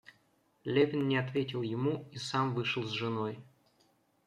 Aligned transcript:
Левин 0.63 1.07
не 1.09 1.15
ответил 1.17 1.61
ему 1.61 2.09
и 2.11 2.17
сам 2.17 2.55
вышел 2.55 2.81
с 2.83 2.89
женой. 2.89 3.37